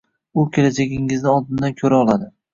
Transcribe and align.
U 0.35 0.45
kelajagingizni 0.55 1.31
oldindan 1.35 1.77
ko’ra 1.85 2.03
oladi. 2.09 2.33